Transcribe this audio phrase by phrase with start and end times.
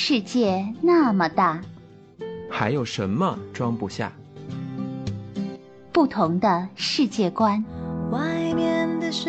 [0.00, 1.60] 世界那么大，
[2.48, 4.12] 还有什么装不下？
[5.92, 7.62] 不同的世界观，
[8.12, 8.20] 外
[8.54, 9.28] 面的世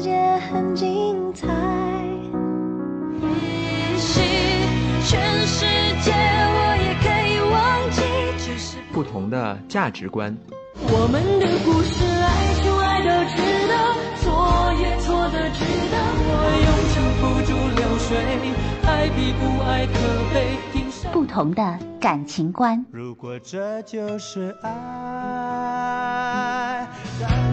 [0.00, 0.16] 界
[0.50, 1.46] 很精彩。
[3.20, 3.28] 也
[3.98, 4.22] 许
[5.04, 5.66] 全世
[6.02, 8.00] 界我也可以忘记，
[8.38, 10.34] 只是不同的价值观，
[10.76, 13.36] 我们的故事，爱就爱到值
[13.68, 13.76] 得，
[14.24, 15.60] 错也错的值
[15.92, 15.94] 得。
[16.28, 16.32] 我
[16.64, 18.16] 用撑不住流水，
[19.06, 19.92] 爱比不爱可
[20.34, 20.58] 悲。
[20.72, 24.68] 凭什么不同的感情观，如果这就是爱，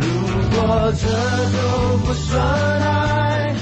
[0.01, 0.07] 如
[0.49, 1.07] 果这
[1.51, 2.43] 都不算
[2.81, 3.53] 爱，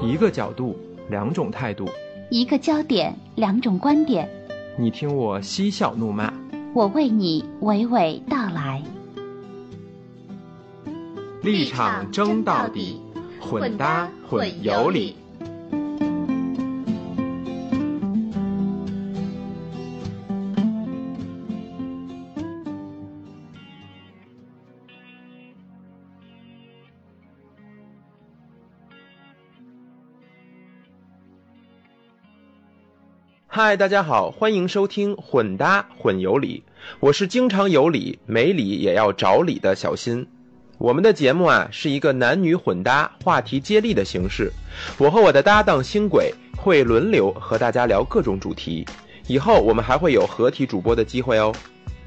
[0.00, 0.78] 一个角度，
[1.10, 1.88] 两种态度。
[2.30, 4.30] 一个焦点，两种观点，
[4.78, 6.32] 你听我嬉笑怒骂，
[6.72, 8.80] 我为你娓娓道来。
[11.42, 13.00] 立场争到底，
[13.40, 15.16] 混搭混有理。
[33.56, 36.64] 嗨，大家好，欢迎收听混搭混有理，
[36.98, 40.26] 我是经常有理没理也要找理的小新。
[40.76, 44.50] 我们的节目啊是一个男女混搭、话题接力的形式，
[44.98, 48.84] 我和我的搭档星轨会轮流和大家聊各种主题，
[49.28, 51.54] 以后我们还会有合体主播的机会哦。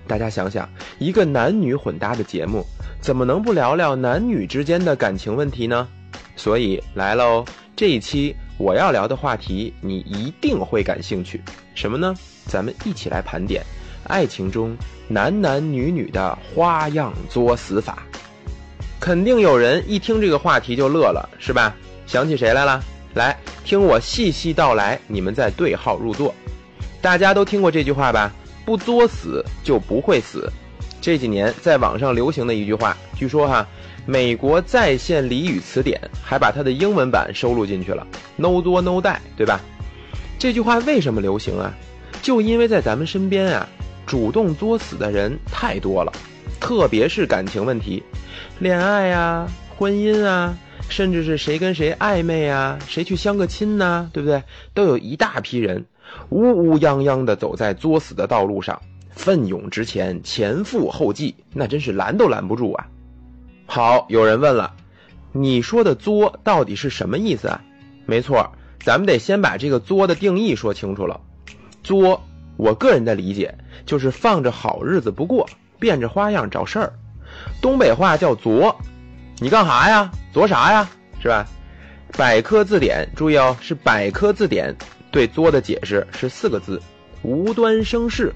[0.05, 2.61] 大家想想，一个男女混搭的节目，
[2.99, 5.87] 怎么能不聊聊男女之间的感情问题呢？
[6.35, 11.41] 所以来喽，这一期我要聊的话题，你一定会感兴趣。
[11.75, 12.15] 什么呢？
[12.47, 13.63] 咱们一起来盘点
[14.05, 14.75] 爱情中
[15.07, 18.03] 男男女女的花样作死法。
[18.99, 21.75] 肯定有人一听这个话题就乐了，是吧？
[22.07, 22.83] 想起谁来了？
[23.13, 26.33] 来听我细细道来，你们再对号入座。
[26.99, 28.31] 大家都听过这句话吧？
[28.65, 30.51] 不作死就不会死。
[30.99, 33.65] 这几年在网上流行的一句话，据说哈，
[34.09, 38.07] 美国在线俚语词典还把它的英文版收录进去了
[38.37, 39.59] ，“no 作 no die”，对吧？
[40.39, 41.73] 这句话为什么流行啊？
[42.21, 43.67] 就因为在咱们身边啊，
[44.05, 46.13] 主动作死的人太多了，
[46.57, 48.01] 特别是感情问题，
[48.59, 50.57] 恋爱啊、婚姻啊，
[50.87, 54.41] 甚至是谁跟谁暧昧啊、谁去相个亲呐、对不对？
[54.73, 55.85] 都有一大批人
[56.29, 58.81] 乌乌泱泱的走在作死的道路上，
[59.11, 62.87] 奋勇直前，前赴后继，那真是拦都拦不住啊！
[63.69, 64.73] 好，有人问了，
[65.33, 67.61] 你说的作到底是什么意思啊？
[68.05, 71.19] 没错，咱们得先把这个作的定义说清楚了。
[71.83, 72.23] 作，
[72.55, 73.55] 我个人的理解
[73.85, 75.47] 就是放着好日子不过，
[75.79, 76.93] 变着花样找事儿。
[77.61, 78.79] 东北话叫作，
[79.39, 80.09] 你干啥呀？
[80.31, 80.89] 作啥呀？
[81.21, 81.45] 是吧？
[82.17, 84.73] 百科字典注意哦，是百科字典
[85.11, 86.81] 对作的解释是四个字：
[87.21, 88.33] 无端生事。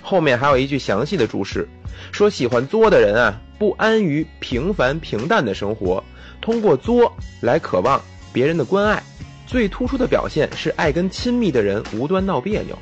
[0.00, 1.68] 后面还有一句详细的注释，
[2.10, 6.02] 说喜欢作的人啊，不安于平凡平淡的生活，
[6.40, 8.02] 通过作来渴望
[8.32, 9.00] 别人的关爱。
[9.46, 12.76] 最突出的表现是爱跟亲密的人无端闹别扭，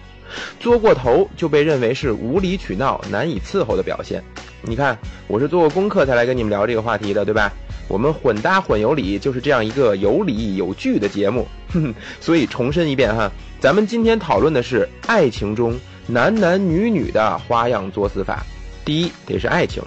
[0.58, 4.24] 作过头就被认为是无理取闹、难以伺候的表现。
[4.62, 4.96] 你看，
[5.26, 7.52] 我是做过功课才来跟你们聊这个话题的，对吧？
[7.86, 11.94] 我们混搭混有理就是这样一个有理有据的节目，哼哼。
[12.22, 13.30] 所以重申一遍哈，
[13.60, 18.42] 咱们今天讨论的是爱情中男男女女的花样作死法。
[18.82, 19.82] 第一得是爱情，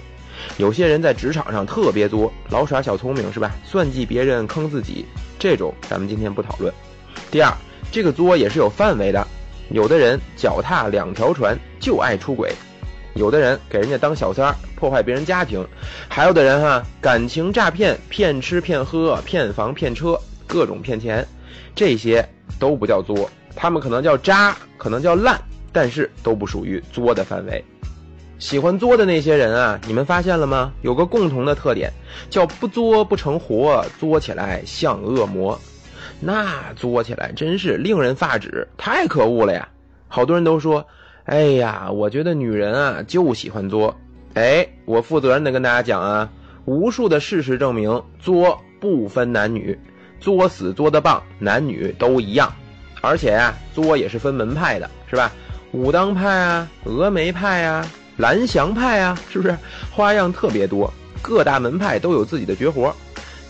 [0.58, 3.52] 有些人在职场上特别作，老耍小聪明是吧？
[3.64, 5.06] 算计别人坑自己，
[5.40, 6.74] 这种咱们今天不讨论。
[7.32, 7.52] 第二，
[7.92, 9.28] 这个作也是有范围的，
[9.70, 12.54] 有的人脚踏两条船就爱出轨，
[13.16, 15.66] 有的人给人家当小三儿破坏别人家庭，
[16.08, 21.26] 还有的人哈感情诈骗，骗吃骗喝骗房骗车，各种骗钱，
[21.74, 22.28] 这些
[22.60, 27.64] 都不叫作，他们可能叫渣，可能叫烂，但是都不属于作的范围。
[28.44, 30.74] 喜欢作的那些人啊，你们发现了吗？
[30.82, 31.90] 有个共同的特点，
[32.30, 35.58] 叫不作不成活，作起来像恶魔。
[36.20, 39.70] 那作起来真是令人发指，太可恶了呀！
[40.10, 40.86] 好多人都说，
[41.24, 43.96] 哎呀，我觉得女人啊就喜欢作。
[44.34, 46.30] 哎，我负责任的跟大家讲啊，
[46.66, 49.80] 无数的事实证明，作不分男女，
[50.20, 52.54] 作死作的棒，男女都一样。
[53.00, 55.32] 而且呀、作也是分门派的，是吧？
[55.72, 57.88] 武当派啊，峨眉派啊，
[58.18, 59.58] 蓝翔派啊，是不是？
[59.92, 62.96] 花样特别多，各大门派都有自己的绝活。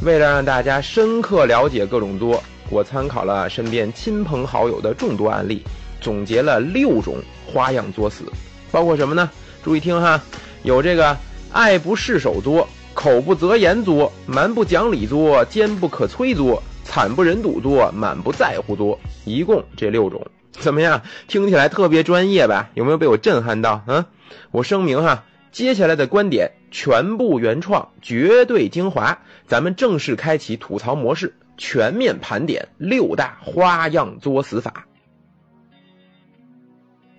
[0.01, 5.63] 为了让大家深刻了解各种作，我参考了身边亲朋好友的众多案例，
[6.01, 7.15] 总结了六种
[7.45, 8.23] 花样作死，
[8.71, 9.29] 包括什么呢？
[9.63, 10.21] 注意听哈，
[10.63, 11.15] 有这个
[11.51, 20.25] 爱不释手作、口不择言作、蛮不讲理作、坚不可摧作、惨不忍睹作、满不在乎作，一共这六种。
[20.51, 21.01] 怎么样？
[21.27, 22.69] 听起来特别专业吧？
[22.73, 23.81] 有没有被我震撼到？
[23.87, 24.03] 嗯，
[24.51, 29.19] 我声明哈，接下来的观点全部原创，绝对精华。
[29.47, 34.85] 咱们正式开启吐槽模式，全面盘点六大花样作死法。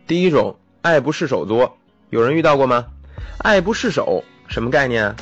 [0.06, 1.76] 第一种，爱不释手作，
[2.10, 2.86] 有人遇到过吗？
[3.38, 5.16] 爱不释手什么概念啊？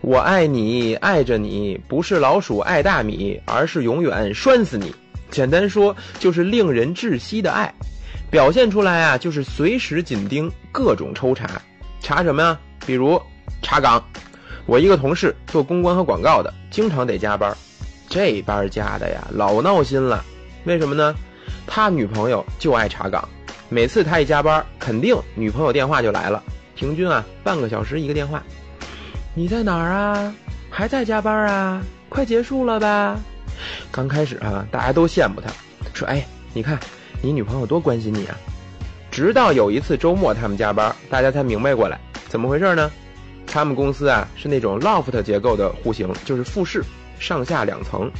[0.00, 4.94] 我爱你，爱着你，不是老鼠爱大米，而是永远拴死你。
[5.30, 7.74] 简单说，就是令人窒息的爱，
[8.34, 11.48] 表现出来啊，就是随时紧盯，各种抽查。
[12.00, 12.58] 查什么呀？
[12.84, 13.22] 比如
[13.62, 14.04] 查岗。
[14.66, 17.56] 我一个同事做公关和广告的，经常得加班。
[18.08, 20.24] 这班加的呀，老闹心了。
[20.64, 21.14] 为什么呢？
[21.64, 23.28] 他女朋友就爱查岗。
[23.68, 26.42] 每次他一加班，肯定女朋友电话就来了，
[26.74, 28.42] 平均啊半个小时一个电话。
[29.32, 30.34] 你在哪儿啊？
[30.68, 31.80] 还在加班啊？
[32.08, 33.16] 快结束了吧？
[33.92, 35.48] 刚开始啊，大家都羡慕他，
[35.94, 36.76] 说：“哎，你看
[37.24, 38.36] 你女朋友多关心你啊。”
[39.10, 41.98] 直到有一次周末他们加班，大家才明白过来，
[42.28, 42.90] 怎么回事呢？
[43.46, 46.84] 他们公司啊是那种 loft 结构的户型，就是复式，
[47.18, 48.10] 上下两层，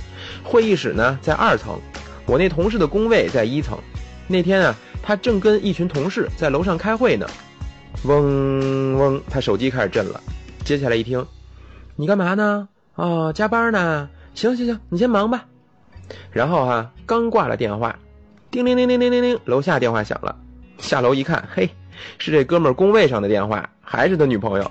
[0.42, 1.78] 会议室呢在二层，
[2.26, 3.78] 我那同事的工位在一层。
[4.26, 4.74] 那天啊。
[5.06, 7.26] 他正跟一群同事在楼上开会呢，
[8.04, 10.18] 嗡嗡，他手机开始震了。
[10.64, 11.22] 接下来一听，
[11.94, 12.66] 你干嘛呢？
[12.94, 14.08] 哦，加班呢。
[14.32, 15.44] 行行行，你先忙吧。
[16.32, 17.94] 然后哈，刚挂了电话，
[18.54, 20.36] 叮铃铃铃铃铃铃，楼下电话响了。
[20.78, 21.68] 下楼一看，嘿，
[22.18, 24.70] 是这哥们儿工位上的电话，还是他女朋友。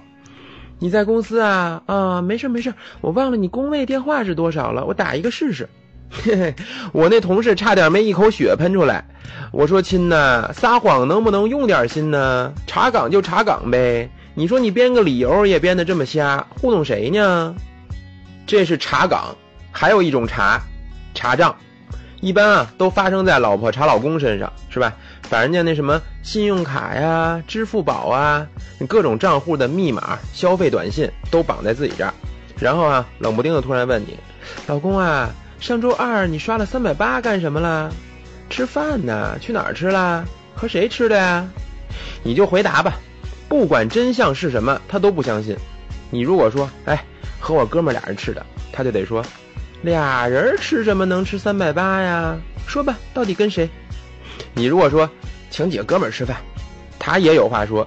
[0.79, 1.83] 你在公司啊？
[1.85, 5.67] 啊，没事没事，我忘了你工位电话是多少了，我打一个试试。
[6.09, 6.55] 嘿嘿，
[6.93, 9.03] 我那同事差点没一口血喷出来。
[9.51, 12.53] 我说亲呐，撒谎能不能用点心呢？
[12.65, 17.53] 查岗就查岗呗，你说你编个理由也编得这么瞎，糊弄谁呢？
[18.47, 19.35] 这是查岗，
[19.73, 20.61] 还有一种查，
[21.13, 21.53] 查账，
[22.23, 24.93] 一般啊都发生在老婆查老公身上，是吧？
[25.29, 28.47] 把人家那什么信用卡呀、支付宝啊、
[28.87, 32.13] 各种账户的密码、消费短信都绑在自己这儿，
[32.57, 34.17] 然后啊冷不丁的突然问你，
[34.67, 35.29] 老公啊。
[35.59, 37.91] 上周二你刷了三百八干什么了？
[38.49, 39.37] 吃饭呢？
[39.39, 40.23] 去哪儿吃啦？
[40.55, 41.45] 和谁吃的呀？
[42.23, 42.93] 你就回答吧，
[43.49, 45.57] 不管真相是什么，他都不相信。
[46.09, 47.03] 你如果说，哎，
[47.39, 49.21] 和我哥们俩人吃的，他就得说，
[49.83, 52.37] 俩人吃什么能吃三百八呀？
[52.65, 53.69] 说吧，到底跟谁？
[54.53, 55.09] 你如果说，
[55.49, 56.37] 请几个哥们儿吃饭，
[56.97, 57.85] 他也有话说，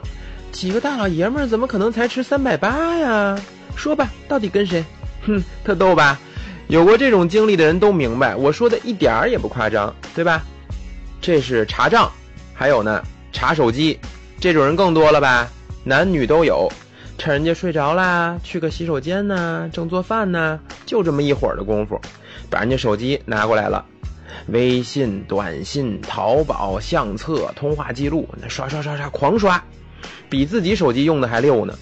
[0.53, 3.41] 几个大老爷们儿怎么可能才吃三百八呀？
[3.75, 4.85] 说吧，到底跟谁？
[5.27, 6.21] 哼，特逗吧？
[6.69, 10.45] 有过这种经历的人都明白，我说的一点儿也不夸张，对吧？
[11.23, 12.13] 这是查账，
[12.53, 13.03] 还有呢，
[13.33, 13.99] 查手机，
[14.39, 15.49] 这种人更多了吧？
[15.83, 16.71] 男女都有，
[17.19, 22.01] 趁人家睡着啦，去个洗手间呢，正做饭呢，就这么一会儿的功夫，
[22.51, 23.85] 把人家手机拿过来了，
[24.49, 29.63] 微信、短信、淘宝、相册、通话记录，那刷刷刷刷狂刷，
[30.29, 31.75] 比自己手机用的还溜呢。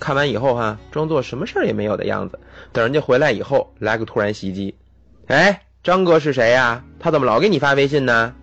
[0.00, 2.38] 看完以后哈，装作什么事儿也没有的样子。
[2.72, 4.74] 等人家回来以后，来个突然袭击。
[5.26, 6.82] 哎，张哥是谁呀？
[6.98, 8.34] 他怎么老给你发微信呢？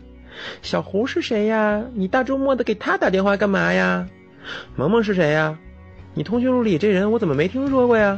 [0.62, 1.82] 小胡是谁呀？
[1.94, 4.08] 你大周末的给他打电话干嘛呀？
[4.76, 5.58] 萌萌是谁呀？
[6.18, 8.18] 你通讯录里这人我怎么没听说过呀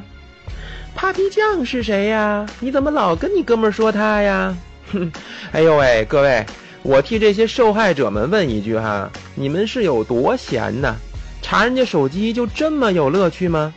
[0.95, 2.45] ？Papi 酱是谁呀？
[2.59, 4.55] 你怎么老跟你哥们儿说他呀？
[4.93, 5.11] 哼，
[5.51, 6.45] 哎呦喂，各位，
[6.83, 10.95] 我替这些受害者们问一句哈，你们是有多闲呢？
[11.41, 13.73] 查人家手机就这么有乐趣吗？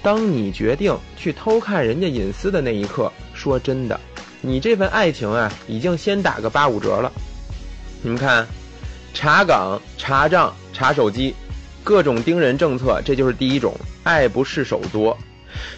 [0.00, 3.98] 当你决定去偷看人家隐私的那一刻，说真的，
[4.40, 7.10] 你这份爱情啊，已经先打个八五折了。
[8.02, 8.46] 你们看，
[9.12, 11.34] 查岗、查账、查手机，
[11.86, 15.16] 各种盯人政策，这就是第一种爱不释手多。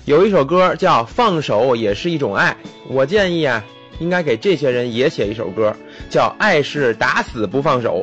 [0.06, 2.56] 有一首歌叫《放手也是一种爱》，
[2.88, 3.62] 我建议啊，
[4.00, 5.76] 应该给这些人也写一首歌，
[6.08, 8.02] 叫《爱是打死不放手》。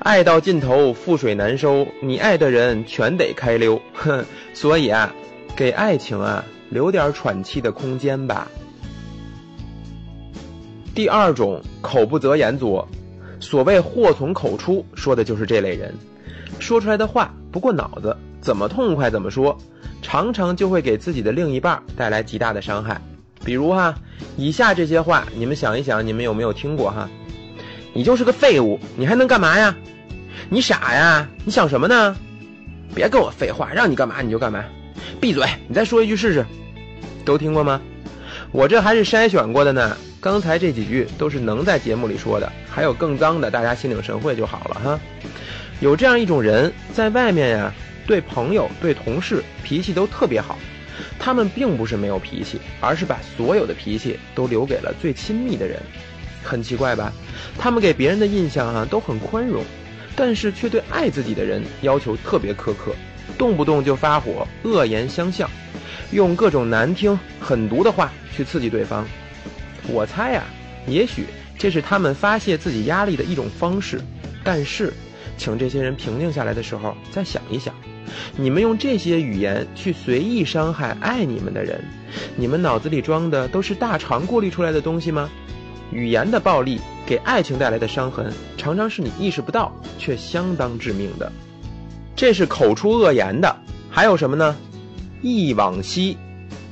[0.00, 3.80] 爱到尽头，覆水难收，你爱的人全得开溜。
[3.94, 5.14] 哼，所以啊，
[5.54, 8.48] 给爱情啊留点喘气的空间吧。
[10.92, 12.88] 第二种口不择言作，
[13.38, 15.94] 所谓祸从口出，说的就是这类人，
[16.58, 19.56] 说出来的话不过脑子，怎么痛快怎么说，
[20.02, 23.00] 常常就会给自己的另一半带来极大的伤害。
[23.44, 23.94] 比如哈，
[24.36, 27.08] 以下这些话，你们想一想，你们有没有听过哈？
[27.94, 29.74] 你就是个废物，你还能干嘛呀？
[30.50, 31.28] 你傻呀？
[31.44, 32.16] 你想什么呢？
[32.94, 34.64] 别跟我废话，让你干嘛你就干嘛。
[35.20, 35.46] 闭嘴！
[35.68, 36.44] 你再说一句试试。
[37.24, 37.80] 都听过吗？
[38.52, 39.96] 我这还是筛选过的呢。
[40.20, 45.00] 刚才这几句都是能在节目里说的，还有更脏的，大家心领神会就好了哈。
[45.80, 47.72] 有这样一种人，在外面呀，
[48.06, 50.58] 对朋友、对同事脾气都特别好。
[51.18, 55.80] 他们并不是没有脾气，而是把所有的脾气都留给了最亲密的人。
[56.42, 57.12] 很奇怪吧？
[57.58, 59.62] 他们给别人的印象啊都很宽容，
[60.16, 62.92] 但是却对爱自己的人要求特别苛刻，
[63.36, 65.48] 动不动就发火，恶言相向，
[66.10, 69.06] 用各种难听、狠毒的话去刺激对方。
[69.86, 70.44] 我猜呀、
[70.86, 74.00] 也许这是他们发泄自己压力的一种方式，
[74.42, 74.92] 但是，
[75.38, 77.72] 请这些人平静下来的时候再想一想，
[78.36, 81.82] 你们用这些语言去随意伤害爱你们的人，
[82.36, 85.30] 你们脑子里装的都是大肠过滤出来的东西吗？
[85.90, 91.32] 语言的暴力给爱情带来的伤痕，常常是你意识不到，却相当致命的。
[92.14, 93.56] 这是口出恶言的，
[93.88, 94.54] 还有什么呢？
[95.22, 96.16] 忆往昔，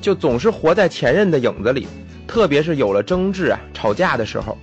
[0.01, 1.87] 就总是活在前任的影子里，
[2.27, 4.59] 特别是有了争执啊、吵架的时候。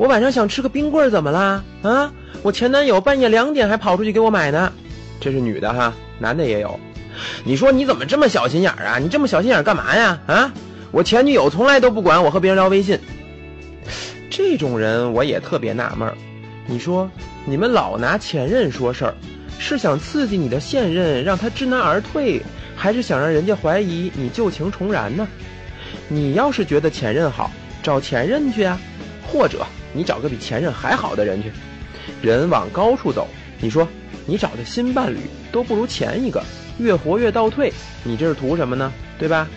[0.00, 1.62] 我晚上想吃个冰棍儿，怎么啦？
[1.82, 4.72] 啊，我前男友半夜两点还跑出去给我买呢。
[5.20, 6.80] 这是女的哈，男的也有。
[7.44, 8.98] 你说你怎么这么小心眼儿啊？
[8.98, 10.18] 你这么小心眼儿干嘛呀？
[10.26, 10.50] 啊，
[10.90, 12.98] 我前女友从来都不管我和别人聊微信。
[14.30, 16.16] 这种人我也特别纳闷儿。
[16.64, 17.10] 你说
[17.44, 19.14] 你们老拿前任说事儿，
[19.58, 22.40] 是想刺激你的现任，让他知难而退，
[22.74, 25.28] 还是想让人家怀疑你旧情重燃呢？
[26.08, 27.50] 你要是觉得前任好，
[27.82, 28.80] 找前任去啊，
[29.30, 31.52] 或者你找个比前任还好的人去。
[32.22, 33.28] 人往高处走，
[33.60, 33.86] 你说
[34.26, 35.18] 你找的新伴侣
[35.52, 36.42] 都不如前一个，
[36.78, 38.92] 越活越倒退，你这是图什么呢？
[39.18, 39.48] 对吧？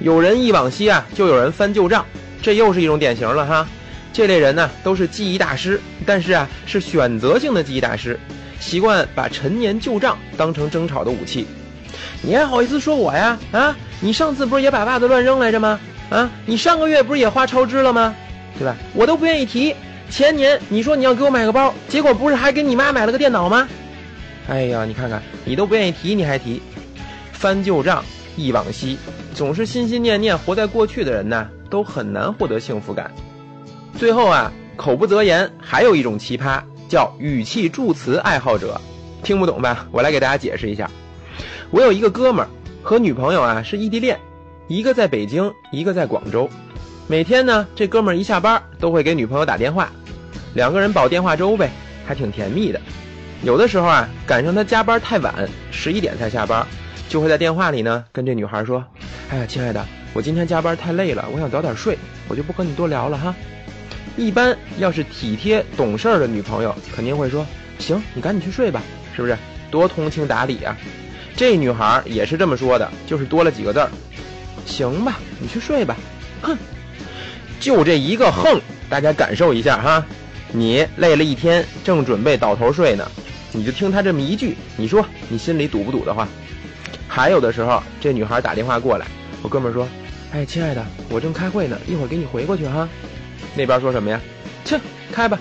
[0.00, 2.04] 有人忆往昔啊，就有人翻旧账，
[2.42, 3.68] 这又是一种典型了哈。
[4.12, 8.18] 这类人呢，都是记忆大师，但是啊，是选择性的记忆大师，
[8.58, 11.46] 习惯把陈年旧账当成争吵的武器。
[12.22, 13.38] 你还好意思说我呀？
[13.52, 15.78] 啊，你上次不是也把袜子乱扔来着吗？
[16.08, 18.14] 啊，你上个月不是也花超支了吗？
[18.58, 18.76] 对吧？
[18.94, 19.74] 我都不愿意提。
[20.10, 23.68] 前年你说你要给我买个包，结果不是还给你妈买了个电脑吗？
[24.48, 26.60] 哎呀，你看看，你都不愿意提，你还提，
[27.32, 28.04] 翻旧账，
[28.36, 28.98] 忆往昔，
[29.34, 33.12] 总是心心念念活在过去的人呢，都很难获得幸福感。
[33.96, 38.80] 最后啊，口不择言，还有一种奇葩叫语气助词爱好者，
[39.22, 39.86] 听不懂吧？
[39.92, 40.90] 我来给大家解释一下。
[41.70, 42.48] 我有一个哥们儿
[42.82, 44.18] 和女朋友啊是异地恋，
[44.66, 46.50] 一个在北京，一个在广州。
[47.10, 49.90] 每天呢，这哥们儿一下班都会给女朋友打电话，
[50.54, 51.68] 两个人煲电话粥呗，
[52.06, 52.80] 还挺甜蜜的。
[53.42, 55.34] 有的时候啊，赶上他加班太晚，
[55.72, 56.64] 十一点才下班，
[57.08, 58.84] 就会在电话里呢跟这女孩说
[59.28, 61.98] ：“哎呀，亲爱的，我今天加班太累了，我想早点睡，
[62.28, 63.34] 我就不和你多聊了哈。”
[64.16, 67.44] 一般要是体贴懂事儿的女朋友，肯定会说
[67.80, 68.80] ：“行，你赶紧去睡吧，
[69.16, 69.36] 是不是？
[69.68, 70.76] 多通情达理啊！”
[71.34, 73.90] 这女孩也是这么说的，就是多了几个字儿
[74.64, 75.96] ：“行吧，你去睡吧。”
[76.40, 76.56] 哼，
[77.60, 80.04] 就这一个横，大家感受一下哈。
[80.50, 83.06] 你累了一天，正准备倒头睡呢，
[83.52, 86.26] 你就听他这么一句，你说你心里堵不堵得慌？
[87.06, 89.06] 还有的时候，这女孩打电话过来，
[89.42, 89.86] 我哥们说
[90.32, 92.88] ：“哎，亲爱的，我正开会呢，一会儿给你回过去哈。”
[93.54, 94.20] 那边说什么呀？
[94.64, 94.80] 切，
[95.12, 95.38] 开吧。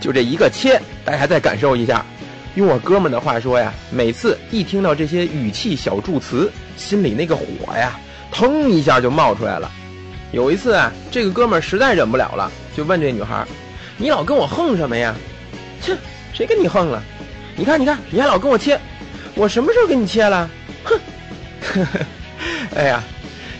[0.00, 2.04] 就这一个切，大家再感受一下。
[2.54, 7.44] 用我哥们儿的话说呀，每次一听到这些语气小助词，心里那个火
[7.76, 7.98] 呀，
[8.30, 9.70] 腾一下就冒出来了。
[10.32, 13.46] 有一次啊，这个哥们儿实在忍不了了，就问这女孩
[13.96, 15.14] ：“你老跟我横什么呀？”
[15.80, 15.96] 切，
[16.32, 17.02] 谁跟你横了？
[17.56, 18.78] 你看，你看，你还老跟我切，
[19.34, 20.50] 我什么时候跟你切了？
[20.84, 20.98] 哼！
[21.62, 21.98] 呵呵
[22.74, 23.02] 哎呀，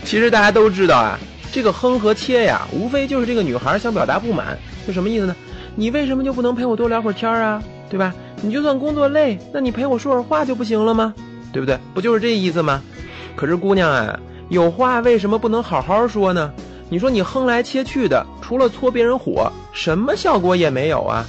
[0.03, 1.19] 其实大家都知道啊。
[1.51, 5.35] 这个哼和切呀，无非就是这个女孩想表达不满，就什么意思呢？
[5.75, 7.63] 你为什么就不能陪我多聊会儿天啊？
[7.89, 8.13] 对吧？
[8.41, 11.13] 你就算工作累，那你陪我说会儿话就不行了吗？
[11.51, 11.79] 对不对？
[11.93, 12.83] 不就是这意思吗？
[13.35, 16.53] 可是姑娘啊，有话为什么不能好好说呢？
[16.89, 21.25] 你说你哼来切去的，除了搓别人火，什么效果也没有啊！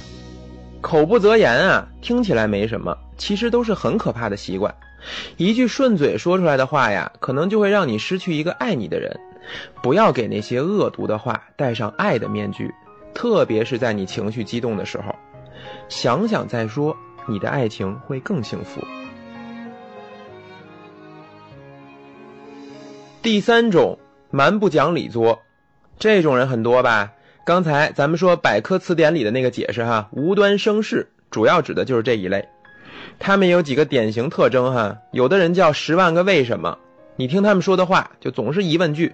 [0.79, 4.73] 口不择言啊，听起来没什么，其实都是很可怕的习惯。
[5.35, 9.19] 一句顺嘴说出来的话呀，可能就会让你失去一个爱你的人。
[9.81, 12.73] 不要给那些恶毒的话戴上爱的面具，
[13.13, 15.13] 特别是在你情绪激动的时候，
[15.89, 16.95] 想想再说，
[17.27, 18.81] 你的爱情会更幸福。
[23.21, 23.99] 第三种，
[24.31, 25.41] 蛮不讲理作，
[25.97, 27.11] 这种人很多吧？
[27.45, 32.47] 刚才咱们说百科词典里的那个解释哈，无端生事，主要指的就是这一类。
[33.19, 36.77] 他们有几个典型特征哈，有的人叫十万个为什么，
[37.17, 39.13] 你听他们说的话就总是疑问句。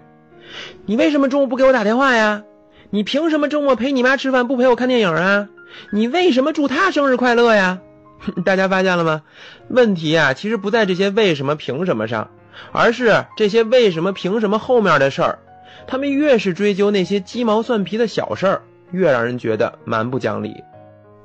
[0.86, 2.44] 你为什么中午不给我打电话呀？
[2.92, 5.50] 你凭什么周末陪你妈吃饭不陪我看电影啊？
[5.90, 7.80] 你为什么祝她生日快乐呀？
[8.46, 9.24] 大家发现了吗？
[9.68, 12.30] 问题啊，其实不在这些为什么凭什么上，
[12.72, 15.40] 而是这些为什么凭什么后面的事儿。
[15.88, 20.64] 他们越是追究那些鸡毛蒜皮的小事儿，越让人觉得蛮不讲理。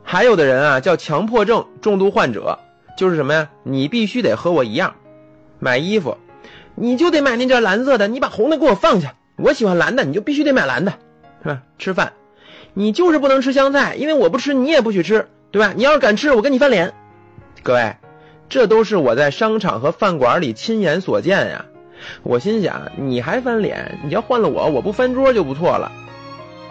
[0.03, 2.59] 还有的人啊，叫强迫症重度患者，
[2.97, 3.49] 就是什么呀？
[3.63, 4.95] 你必须得和我一样，
[5.59, 6.17] 买衣服。
[6.75, 9.15] 你就得买那件蓝色的，你把红的给我放下。
[9.37, 10.93] 我喜欢蓝的，你就必须得买蓝的。
[11.43, 11.63] 是吧？
[11.79, 12.13] 吃饭，
[12.75, 15.73] 你就是不能吃香菜，因为我不吃，你也不许吃，对吧？
[15.75, 16.93] 你要是敢吃，我跟你翻脸。
[17.63, 17.97] 各位，
[18.51, 21.65] 这都是我在商场和饭馆里亲眼所见呀。
[22.25, 23.99] 我心想，你还翻脸？
[24.05, 25.91] 你要换了我，我不翻桌就不错了。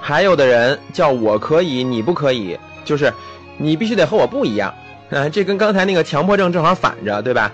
[0.02, 3.14] 还有的人叫我可以，你不可以，就是
[3.58, 4.74] 你必须得和我不一样。
[5.10, 7.54] 啊，这跟刚才那个强迫症正好反着，对吧？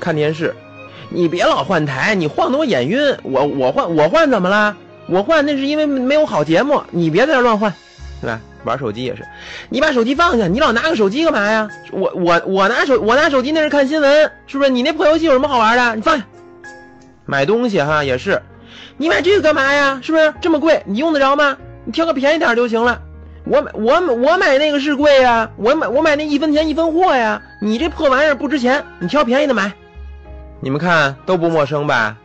[0.00, 0.54] 看电视，
[1.08, 3.16] 你别老换台，你晃得我眼晕。
[3.22, 4.76] 我我换我换怎么了？
[5.06, 7.72] 我换那是因为没有好节目，你别在这乱换，
[8.20, 8.40] 对吧？
[8.64, 9.26] 玩手机也是，
[9.68, 11.68] 你把手机放下，你老拿个手机干嘛呀？
[11.92, 14.70] 我我我拿手我拿手机那是看新闻，是不是？
[14.70, 15.96] 你那破游戏有什么好玩的？
[15.96, 16.24] 你放下。
[17.26, 18.42] 买东西哈也是，
[18.96, 20.00] 你买这个干嘛呀？
[20.02, 20.82] 是不是这么贵？
[20.86, 21.56] 你用得着吗？
[21.84, 23.00] 你挑个便宜点就行了。
[23.44, 27.40] 我买我我买那个是贵呀，我买我买那一分钱一分货呀。
[27.62, 29.72] 你这破玩意儿不值钱，你挑便宜的买。
[30.60, 32.16] 你们看都不陌生吧？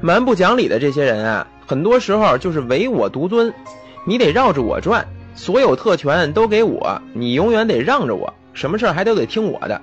[0.00, 3.52] 蛮不讲理的这些人啊，很多时候就是唯我独尊，
[4.06, 9.80] 你得绕着我转，所有特权都给我，你永远得让着我，什么事儿还都得听我的。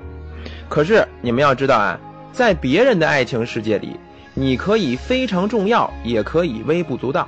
[0.67, 1.99] 可是你们要知道啊，
[2.31, 3.95] 在别人的爱情世界里，
[4.33, 7.27] 你可以非常重要，也可以微不足道。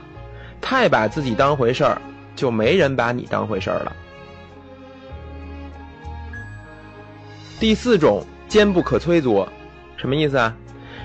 [0.61, 1.99] 太把自己当回事儿，
[2.35, 3.95] 就没人把你当回事儿了。
[7.59, 9.47] 第四种坚不可摧作，
[9.97, 10.55] 什么意思啊？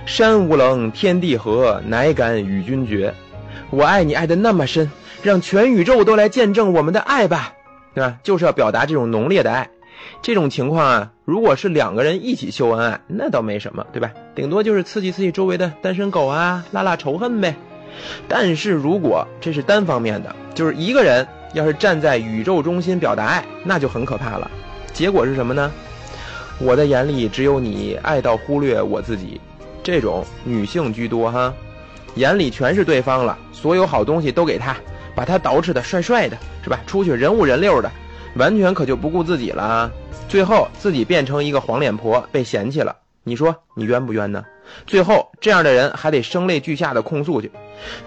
[0.05, 3.13] 山无棱，天地合，乃敢与君绝。
[3.71, 4.91] 我爱你爱的那么深，
[5.27, 7.53] 让全宇宙都来见证我们的爱吧，
[7.93, 8.17] 对吧？
[8.23, 9.69] 就是要表达这种浓烈的爱。
[10.23, 14.13] 这种情况啊，如果是两个人一起秀恩爱，那倒没什么，对吧？
[14.37, 17.57] 顶多就是刺激刺激周围的单身狗啊，拉拉仇恨呗。
[18.29, 24.49] 但是如果这是单方面的，就是一个人要是站在宇宙中心表达爱，那就很可怕了。
[24.93, 25.73] 结果是什么呢？
[26.61, 29.41] 我的眼里只有你，爱到忽略我自己。
[29.83, 31.53] 这种女性居多哈，
[32.15, 34.77] 眼里全是对方了，所有好东西都给他，
[35.17, 36.79] 把他捯饬的帅帅的，是吧？
[36.87, 37.91] 出去人五人六的，
[38.37, 39.63] 完全可就不顾自己了。
[39.63, 39.91] 啊
[40.29, 42.95] 最后自己变成一个黄脸婆，被嫌弃了。
[43.23, 44.45] 你说你冤不冤呢？
[44.85, 47.51] 最后这样的人还得声泪俱下的控诉去，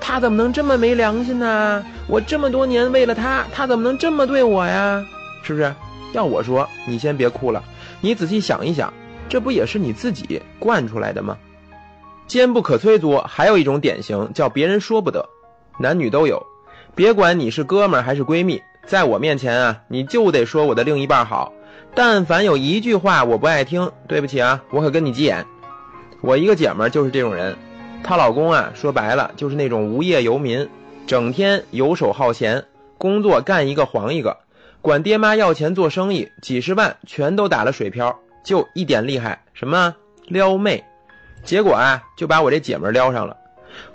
[0.02, 1.84] 他怎么能这么没良心呢？
[2.08, 5.04] 我这么多年为了他，他怎么能这么对我呀？
[5.44, 5.74] 是不是？
[6.14, 7.64] 要我说，你先别哭了，
[8.02, 8.94] 你仔细想一想，
[9.30, 11.38] 这不也是你自己惯出来的吗？
[12.28, 15.26] 坚不可摧作，还有一种典型叫别人说不得，
[15.80, 16.46] 男女都有。
[16.96, 21.54] 别管你是哥们儿还是闺蜜，在我面前啊，你就得说我的另一半好。
[21.96, 25.46] 但凡有一句话我不爱听，对不起啊，我可跟你急眼。
[26.22, 27.56] 我一个姐们儿就是这种人，
[28.04, 30.68] 她老公啊，说白了就是那种无业游民，
[31.08, 32.66] 整天游手好闲，
[32.98, 34.38] 工作干一个黄一个，
[34.82, 39.96] 管爹妈要钱做生意，几十万全都打了水漂，就一点厉害，什么
[40.28, 40.84] 撩妹。
[41.44, 43.38] 结果啊，就把我这姐们撩上了，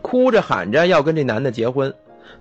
[0.00, 1.94] 哭着喊着要跟这男的结婚。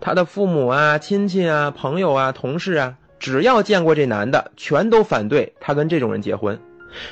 [0.05, 6.59] 他的父母啊、亲戚啊、朋友啊、同事啊，只要见过这男的，全都反对他跟这种人结婚。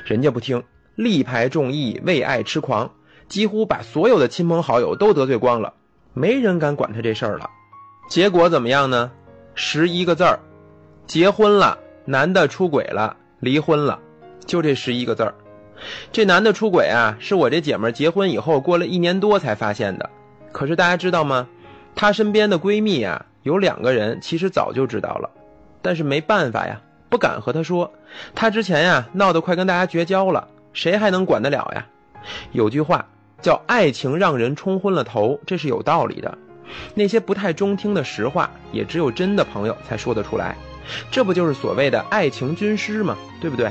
[0.04, 0.62] 人家不听，
[0.96, 2.92] 力排众议，为爱痴狂，
[3.30, 5.74] 几乎把所有的亲朋好友都得罪光了，
[6.14, 7.50] 没人敢管他这事儿了。
[8.10, 9.10] 结果怎么样呢？
[9.56, 10.38] 十一个字儿：
[11.08, 13.98] 结婚了，男的出轨了，离婚了，
[14.46, 15.34] 就这十一个字儿。
[16.12, 20.10] 这男的出轨啊，是我这姐们儿结婚以后过了一年多才发现的。
[20.52, 21.48] 可是大家知道吗？
[21.96, 25.30] 她身边的闺蜜啊，有两个人其实早就知道了，
[25.82, 27.92] 但是没办法呀，不敢和她说。
[28.36, 31.86] 她之前呀闹得快跟大家绝交了，谁还能管得了呀？
[32.52, 33.06] 有句话
[33.42, 36.38] 叫“爱情让人冲昏了头”，这是有道理的。
[36.94, 40.56] 那些不太中听的实话，也只有真的朋友才说得出来。
[41.10, 43.18] 这不就是所谓的爱情军师吗？
[43.42, 43.70] 对不对？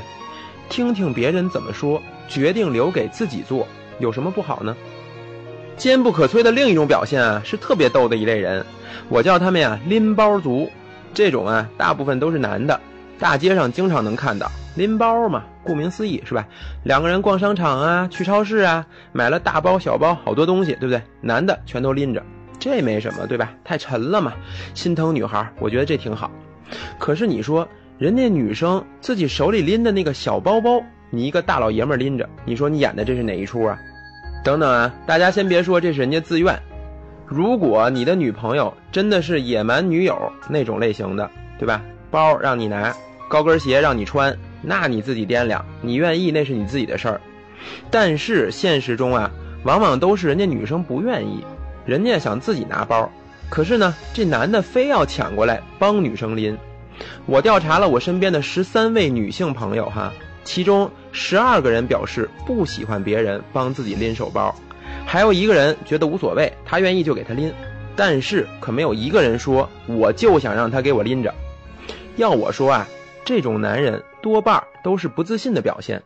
[0.69, 3.67] 听听别人怎么说，决定留给自己做，
[3.99, 4.75] 有什么不好呢？
[5.81, 8.63] 坚不可摧的另一种表现啊，是特别逗的一类人，
[9.09, 10.69] 我叫他们呀拎包族。
[11.11, 12.79] 这种啊，大部分都是男的，
[13.17, 16.47] 大街上经常能看到拎包嘛，顾名思义是吧？
[16.83, 21.01] 两个人逛商场啊，去超市啊，买了大包小包好多东西，对不对？
[21.19, 22.21] 男的全都拎着，
[22.59, 23.51] 这没什么，对吧？
[23.63, 24.33] 太沉了嘛，
[24.75, 26.29] 心疼女孩，我觉得这挺好。
[26.99, 27.67] 可是你说。
[27.97, 33.77] 人家女生自己手里拎的那个小包包，你一个大老爷们拎着，你说你演的这是哪一出啊？
[34.43, 36.59] 等等啊，大家先别说这是人家自愿。
[37.25, 41.81] 如果你的女朋友真的是野蛮女友那种类型的，对吧？
[42.09, 42.93] 包让你拿，
[43.29, 47.21] 高跟鞋让你穿，那你自己掂量，你愿意那是你自己的事儿。
[47.89, 49.31] 但是现实中啊，
[49.63, 51.45] 往往都是人家女生不愿意，
[51.85, 53.09] 人家想自己拿包，
[53.49, 56.57] 可是呢，这男的非要抢过来帮女生拎。
[57.25, 60.11] 我调查了我身边的十三位女性朋友，哈，
[60.43, 64.53] 其中十二个人表示不喜欢别人帮自己拎手包，
[65.05, 67.53] 还有一个人觉得无所谓，他愿意就给他拎。
[67.95, 71.33] 但是可没有一个人说我就想让他给我拎着。
[72.15, 72.87] 要我说啊，
[73.25, 76.01] 这种男人多半都是不自信的表现。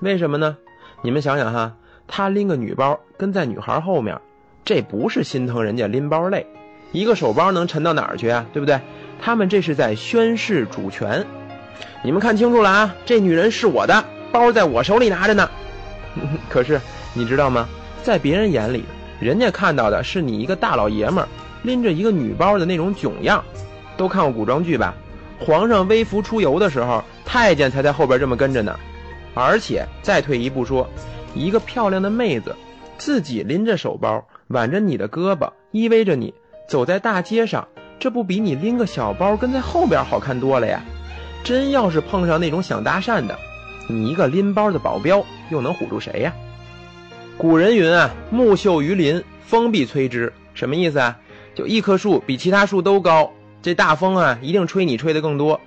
[0.00, 0.56] 为什么呢？
[1.02, 1.76] 你们想想哈，
[2.08, 4.18] 他拎个女包跟在女孩后面，
[4.64, 6.46] 这不是心疼人家拎包累，
[6.92, 8.46] 一个手包能沉到哪儿去啊？
[8.52, 8.80] 对不对？
[9.20, 11.24] 他们这是在宣示主权。
[12.02, 15.48] 你们看清楚了啊，这女人是我的，包在我手里拿着呢。
[16.48, 16.80] 可是
[17.14, 17.68] 你知道吗？
[18.02, 18.84] 在别人眼里，
[19.20, 21.28] 人家看到的是你一个大老爷们儿
[21.62, 23.42] 拎着一个女包的那种囧样。
[23.96, 24.94] 都看过古装剧吧？
[25.38, 28.78] 皇上微服出游的时候，太监才在后边这么跟着呢。
[29.34, 30.88] 而且再退一步说，
[31.34, 32.54] 一个漂亮的妹子
[32.96, 36.32] 自己拎着手包，挽着你的胳膊，依偎着你
[36.68, 37.66] 走在大街上，
[37.98, 40.80] 这不比你拎个小包跟在后边好看多了呀？
[41.44, 43.38] 真要是碰上那种想搭讪的，
[43.88, 46.34] 你一个拎包的保镖又能唬住谁呀？
[47.38, 50.32] 古人云啊，木秀于林，风必摧之。
[50.54, 51.18] 什么意思啊？
[51.54, 55.60] 就一棵树比其他树都高，这大风啊一定吹你吹得更多。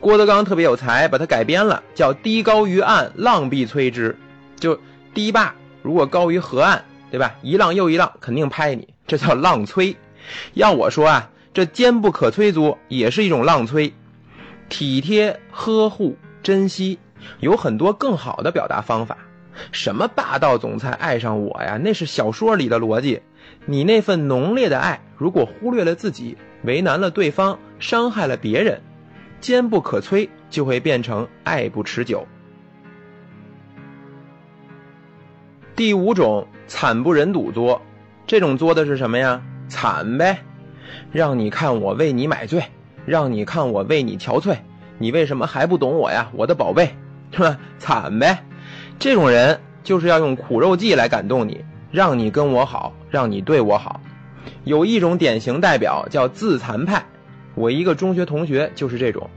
[0.00, 4.16] 郭德纲特别有才，把它改编了，叫“堤高于岸，浪必摧之”。
[4.58, 4.78] 就
[5.12, 7.34] 堤坝如果高于河岸，对吧？
[7.42, 9.94] 一浪又一浪，肯定拍你，这叫浪摧。
[10.54, 13.92] 要我说啊，这坚不可摧足也是一种浪摧。
[14.68, 16.98] 体贴、呵护、珍惜，
[17.40, 19.18] 有很多更好的表达方法。
[19.70, 21.78] 什么霸道总裁爱上我呀？
[21.82, 23.22] 那是小说里的逻辑。
[23.66, 28.80] 你那份浓烈的爱，如果忽略了自己，为难了对方，伤害了别人，
[29.40, 32.26] 坚不可摧，就会变成爱不持久。
[35.76, 37.80] 第五种惨不忍睹作，
[38.26, 39.40] 这种作的是什么呀？
[39.68, 40.38] 惨呗，
[41.12, 42.64] 让你看我为你买醉，
[43.06, 44.56] 让你看我为你憔悴，
[44.98, 46.94] 你为什么还不懂我呀，我的宝贝，
[47.34, 47.58] 是吧？
[47.78, 48.44] 惨呗。
[48.98, 54.00] 这种人就是要用苦肉计来感动你，让你跟我好，让你对我好。
[54.64, 57.04] 有一种典型代表叫自残派，
[57.54, 59.28] 我一个中学同学就是这种。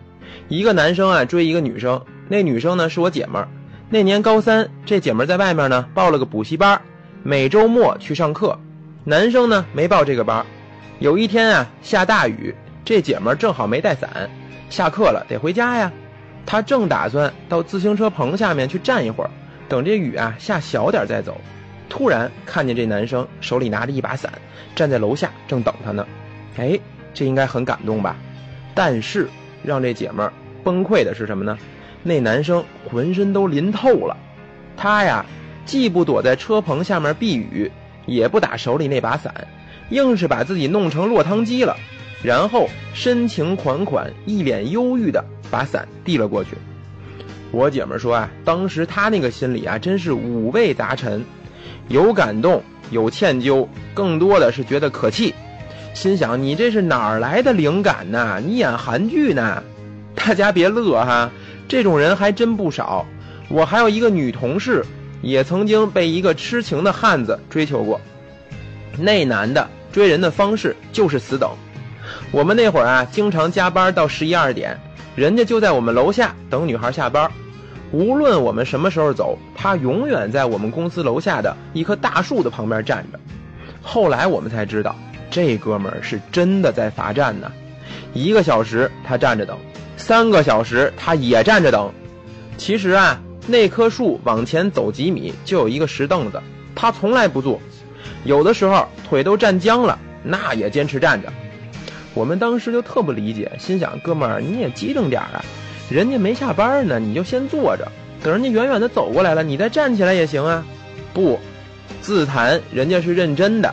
[0.47, 3.47] 一个男生啊追一个女生，那女生呢是我姐们儿。
[3.89, 6.81] 那年高三，这姐们儿在外面呢报了个补习班，
[7.23, 8.57] 每周末去上课。
[9.03, 10.45] 男生呢没报这个班。
[10.99, 14.29] 有一天啊下大雨，这姐们儿正好没带伞，
[14.69, 15.91] 下课了得回家呀。
[16.47, 19.29] 她正打算到自行车棚下面去站一会儿。
[19.69, 21.39] 等这雨啊下小点再走，
[21.89, 24.31] 突然看见这男生手里拿着一把伞，
[24.73, 26.07] 站在楼下正等他呢。
[26.57, 26.79] 哎，
[27.13, 28.15] 这应该很感动吧？
[28.73, 29.27] 但是
[29.61, 30.31] 让这姐们儿
[30.63, 31.57] 崩溃的是什么呢？
[32.03, 34.15] 那男生浑身都淋透了，
[34.77, 35.25] 他呀
[35.65, 37.69] 既不躲在车棚下面避雨，
[38.05, 39.45] 也不打手里那把伞，
[39.89, 41.75] 硬是把自己弄成落汤鸡了，
[42.23, 46.51] 然后深情款款、一脸忧郁的把伞递了过去。
[47.51, 51.23] 我姐们说啊，当时她那个心里啊，真是五味杂陈，
[51.87, 55.33] 有感动，有歉疚，更多的是觉得可气，
[55.93, 58.41] 心想你这是哪儿来的灵感呢？
[58.45, 59.63] 你演韩剧呢？
[60.13, 61.31] 大家别乐哈，
[61.67, 63.05] 这种人还真不少。
[63.49, 64.83] 我还有一个女同事，
[65.21, 68.01] 也曾经被一个痴情的汉子追求过，
[68.97, 71.49] 那男的追人的方式就是死等。
[72.31, 74.77] 我们那会儿啊，经常加班到十一二点。
[75.17, 77.27] 人家就在我们楼下等女孩下班，
[77.91, 83.19] 无论我们什么时候走，他永远在我们公司楼下的一棵大树的旁边站着。
[83.81, 84.95] 后来我们才知道，
[85.31, 87.51] 这哥们儿是真的在罚站呢。
[88.13, 89.57] 一个小时他站着等，
[89.97, 91.91] 三个小时他也站着等。
[92.55, 96.39] 其实啊，那棵树往前走几米就有一个石凳子，
[96.75, 97.59] 他从来不坐。
[98.23, 101.33] 有的时候腿都站僵了，那也坚持站着。
[102.17, 105.45] 我们当时就特不理解，心想：哥们儿，你也机灵点儿啊！
[105.87, 107.87] 人家没下班呢，你就先坐着，
[108.23, 110.65] 等人家远远的走过来了，你再站起来也行啊。
[111.13, 111.39] 不，
[112.01, 113.71] 自弹人家是认真的。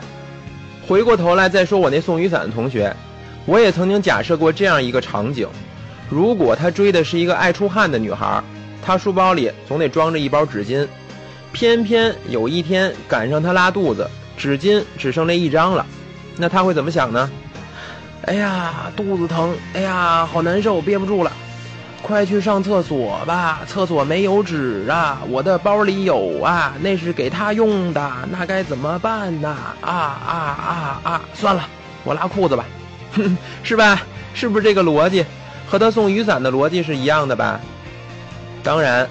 [0.87, 2.95] 回过头来再说我那送雨伞的同学，
[3.47, 5.49] 我也曾经假设过这样一个场景：
[6.11, 8.45] 如果他追的是一个爱出汗的女孩，
[8.83, 10.87] 他书包里总得装着一包纸巾，
[11.53, 15.87] 偏偏有一天赶上他拉肚子，纸巾只剩那一张了，
[16.37, 17.31] 那他会怎么想呢？
[18.27, 19.55] 哎呀，肚子疼！
[19.75, 21.31] 哎呀，好难受，憋不住了，
[22.03, 23.61] 快去上厕所吧！
[23.67, 29.49] 厕所没有纸啊，我的包里有啊，那是给他用的，那该怎么办呢？
[29.83, 31.21] 啊啊啊啊！
[31.35, 31.67] 算了，
[32.05, 32.65] 我拉裤子吧，
[33.13, 34.01] 哼 是吧？
[34.33, 35.25] 是不是这个逻辑？
[35.67, 37.61] 和他送雨伞的逻辑是一样的吧？
[38.63, 39.09] 当然，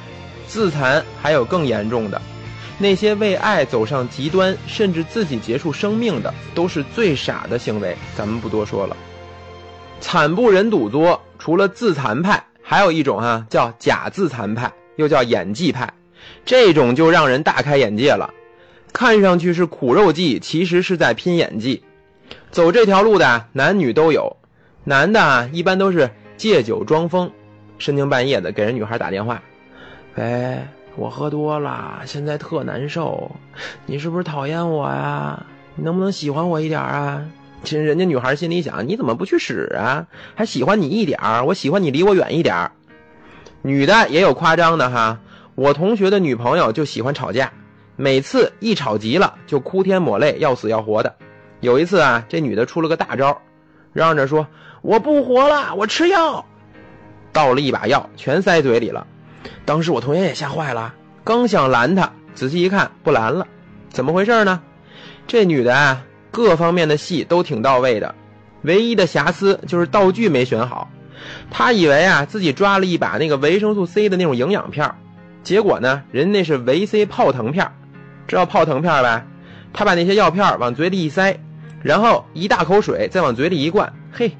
[0.48, 2.22] 自残还有更严重的。
[2.78, 7.96] 那些为爱走上极端，甚至自己结束生命的，都是最傻的行为。
[8.16, 8.98] 咱们不多说了。
[10.02, 15.94] 惨不忍睹多，除了自残派，还有一种哈叫假自残派，又叫演技派。
[16.46, 18.34] 这种就让人大开眼界了。
[18.92, 21.84] 看上去是苦肉计，其实是在拼演技。
[22.52, 24.38] 走这条路的男女都有，
[24.84, 27.32] 男的啊一般都是借酒装疯，
[27.78, 29.42] 深更半夜的给人女孩打电话，
[30.16, 30.60] 喂，
[30.96, 33.32] 我喝多了，现在特难受，
[33.86, 35.44] 你是不是讨厌我呀？
[35.76, 37.26] 你能不能喜欢我一点啊？
[37.64, 40.06] 其实人家女孩心里想，你怎么不去使啊？
[40.36, 42.72] 还喜欢你一点儿，我喜欢你离我远一点儿。
[43.64, 45.20] 女的也有夸张的哈，
[45.56, 47.52] 我同学的女朋友就喜欢吵架，
[47.96, 51.16] 每次一吵急了就哭天抹泪，要死要活的。
[51.60, 53.42] 有一次啊，这女的出了个大招，
[53.94, 54.46] 嚷着说
[54.84, 56.46] 我不活了，我吃药，
[57.32, 59.08] 倒了一把药全塞嘴里了。
[59.66, 63.48] 当时我同学也吓坏了，刚想拦她，仔细一看不拦了，
[63.90, 64.62] 怎么回事呢？
[65.28, 68.14] 这女的啊，各方面的戏都挺到位的，
[68.64, 70.90] 唯一的瑕疵就是道具没选好。
[71.50, 74.94] 她以为啊自己抓了一把那个维生素 C 的那种营养片
[75.44, 77.72] 结果呢，人那是维 C 泡腾片
[78.28, 79.26] 知道泡腾片呗？
[79.72, 81.40] 她把那些药片往嘴里一塞。
[81.82, 84.32] 然后一大口水再往嘴里一灌，嘿，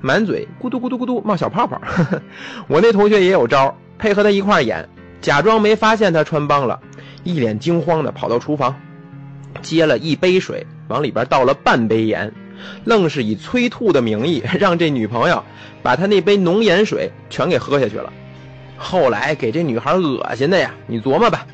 [0.00, 1.80] 满嘴咕嘟咕嘟咕嘟冒小泡泡。
[2.68, 4.88] 我那同学也有招，配合他一块演，
[5.20, 6.80] 假装没发现他穿帮了，
[7.24, 8.74] 一脸惊慌的跑到厨房，
[9.62, 12.32] 接了一杯水，往里边倒了半杯盐，
[12.84, 15.42] 愣是以催吐的名义 让这女朋友
[15.82, 18.12] 把他那杯浓盐水全给喝下去了。
[18.76, 21.46] 后来给这女孩恶心的呀，你琢磨吧，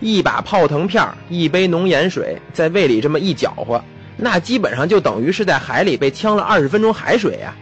[0.00, 3.82] 一把泡腾片，一杯浓盐水，在胃里这么一搅和。
[4.16, 7.54] 那基本上就等于是在海里被呛了二十分钟海水呀，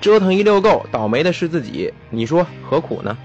[0.00, 3.16] 折腾一溜够，倒霉的是自己，你说何苦呢？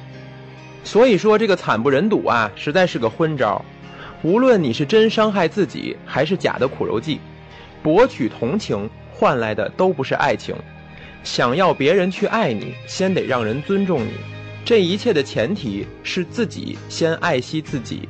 [0.84, 3.64] 所以说这个惨不忍睹啊，实在是个昏招。
[4.24, 7.20] 无论你是真伤害自己，还是假的苦肉计，
[7.82, 10.56] 博取同情换来的都不是爱情。
[11.24, 14.12] 想要别人去爱你，先得让人尊重你。
[14.64, 18.08] 这一切的前提是自己先爱惜自己。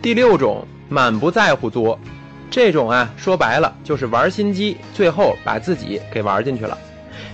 [0.00, 0.66] 第六种。
[0.88, 1.98] 满不在乎作，
[2.48, 6.78] 这种啊，说白了就是玩心机，最后把自己给玩进去了。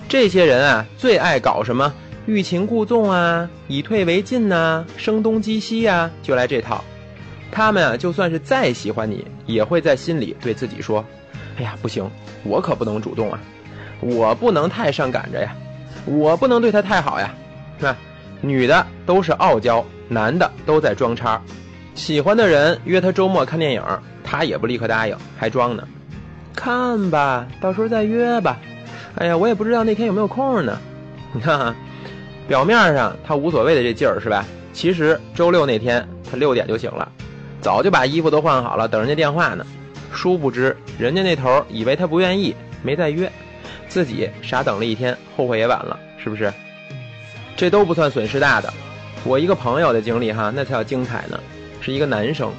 [0.09, 1.93] 这些人啊，最爱搞什么
[2.25, 6.83] 欲擒故纵啊，以退为进呐，声东击西呀，就来这套。
[7.51, 11.03] 他们啊，就算是再喜欢你，也会在心里对自己说
[11.59, 12.09] ：“哎呀，不行，
[12.43, 13.39] 我可不能主动啊，
[13.99, 15.53] 我不能太上赶着呀，
[16.05, 17.33] 我不能对他太好呀。”
[17.77, 17.95] 那
[18.41, 21.41] 女的都是傲娇，男的都在装叉。
[21.93, 23.83] 喜欢的人约他周末看电影，
[24.23, 25.87] 他也不立刻答应，还装呢。
[26.55, 28.57] 看吧，到时候再约吧。
[29.15, 30.79] 哎呀，我也不知道那天有没有空呢。
[31.33, 31.75] 你看，
[32.47, 34.45] 表面上他无所谓的这劲儿是吧？
[34.73, 37.11] 其实周六那天他六点就醒了，
[37.61, 39.65] 早就把衣服都换好了，等人家电话呢。
[40.11, 43.31] 殊不知人家那头以为他不愿意，没再约，
[43.87, 46.53] 自己傻等了一天，后悔也晚了，是不是？
[47.55, 48.71] 这都不算损失大的。
[49.23, 51.39] 我一个朋友的经历哈，那才叫精彩呢。
[51.81, 52.51] 是一个男生，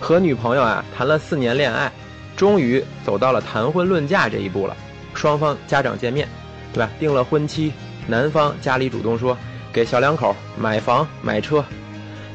[0.00, 1.90] 和女朋友啊谈了四年恋爱，
[2.36, 4.76] 终于走到了谈婚论嫁这一步了。
[5.14, 6.28] 双方家长见面，
[6.72, 6.90] 对吧？
[6.98, 7.72] 定了婚期，
[8.06, 9.36] 男方家里主动说
[9.72, 11.64] 给小两口买房买车，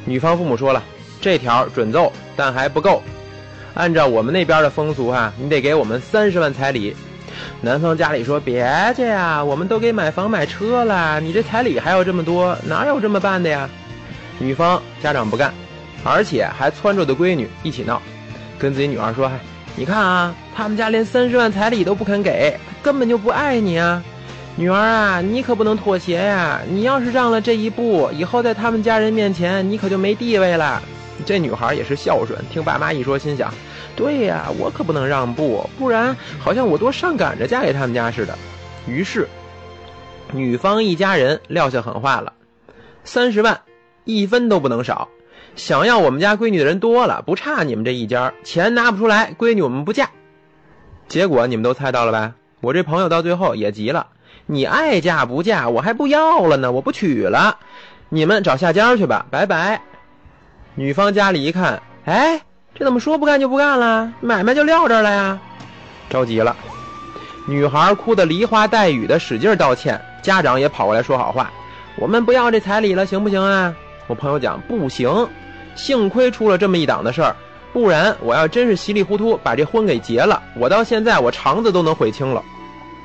[0.04, 0.82] 女方父母说了
[1.20, 3.02] 这条准奏，但还不够。
[3.74, 6.94] 按照我们那边的风俗哈，你得给我们三十万彩礼。
[7.60, 13.68] 男方家里说别介呀，我们都给买房买车了，你这彩礼还要这么多，哪有这么办的呀？
[14.38, 15.52] 女方家长不干。
[16.04, 18.02] 而且还撺掇的闺女一起闹，
[18.58, 19.30] 跟自己女儿说
[19.76, 24.02] ：“你看啊，他们家连三十万彩礼都不肯给，根本就不爱你啊！
[24.54, 26.60] 女儿啊，你可不能妥协呀！
[26.68, 30.82] 你要是让了这一步，以后在他们家人面前，你可就没地位了。”
[31.24, 33.52] 这女孩也是孝顺，听爸妈一说，心想
[33.96, 38.36] ：“对呀，我可不能让步，不然好像我多上赶着嫁给他们家似的。”
[38.86, 39.26] 于是，
[40.32, 42.32] 女方一家人撂下狠话了
[43.04, 43.60] ：“三十万，
[44.04, 45.08] 一分都不能少。”
[45.54, 50.10] 想要我们家闺女的人多了，不差你们这一家，钱拿不出来，闺女我们不嫁。
[51.08, 52.34] 结果你们都猜到了吧？
[52.60, 54.06] 我这朋友到最后也急了，
[54.46, 57.58] 你爱嫁不嫁，我还不要了呢，我不娶了，
[58.08, 59.80] 你们找下家去吧，拜拜。
[60.74, 62.40] 女方家里一看，哎，
[62.74, 64.12] 这怎么说不干就不干了？
[64.20, 65.38] 买卖就撂这儿了呀？
[66.10, 66.56] 着急了，
[67.46, 71.50] 女孩哭得梨花带雨的，使劲道歉，家长也跑过来说好话，
[71.96, 73.74] 我们不要这彩礼了，行不行啊？
[74.06, 75.28] 我朋友讲不行。
[75.74, 77.34] 幸亏出了这么一档的事儿，
[77.72, 82.42] 不然我要真是稀里糊涂把这婚给结了，我到现在我肠子都能悔青了。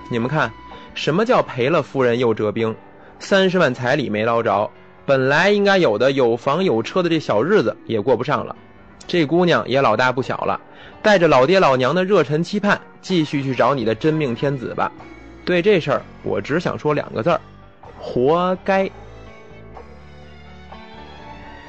[0.10, 0.52] 你们看，
[0.98, 2.76] 什么叫赔了夫人又折兵？
[3.20, 4.68] 三十万彩礼没捞着，
[5.06, 8.56] 本来应该有的有房有车的这小日子也过不上了。
[9.06, 10.60] 这姑娘也老大不小了，
[11.04, 14.92] 带着老爹老娘的热忱期盼，继续去找你的真命天子吧。
[15.46, 17.40] 对这事儿，我只想说两个字儿：
[18.00, 18.90] 活该。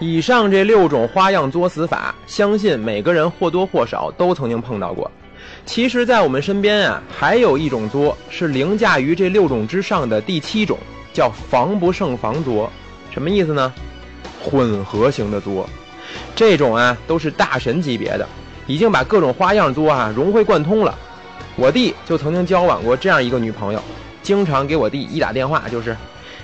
[0.00, 5.10] 以上这六种花样作死法，相信每个人或多或少都曾经碰到过。
[5.68, 10.78] 其实，在我们身边啊，还有一种作是凌驾于这六种之上的第七种，
[11.12, 12.72] 叫防不胜防作。
[13.10, 13.70] 什么意思呢？
[14.42, 15.68] 混合型的作，
[16.34, 18.26] 这种啊都是大神级别的，
[18.66, 20.98] 已经把各种花样作啊融会贯通了。
[21.54, 23.82] 我弟就曾经交往过这样一个女朋友，
[24.22, 25.94] 经常给我弟一打电话就是：“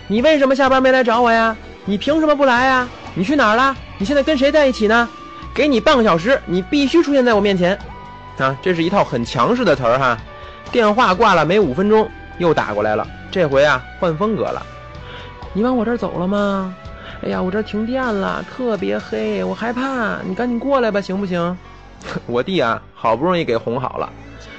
[0.06, 1.56] 你为什么下班没来找我呀？
[1.86, 2.86] 你凭什么不来呀？
[3.14, 3.74] 你去哪儿了？
[3.96, 5.08] 你现在跟谁在一起呢？
[5.54, 7.78] 给你半个小时，你必须出现在我面前。”
[8.38, 10.18] 啊，这是一套很强势的词儿哈。
[10.72, 14.64] 电话挂了没五分钟，又打过来了，这回啊换风格了。
[15.52, 16.74] 你往我这儿走了吗？
[17.22, 20.18] 哎呀，我这停电了，特别黑，我害怕。
[20.24, 21.56] 你赶紧过来吧，行不行？
[22.26, 24.10] 我弟啊，好不容易给哄好了。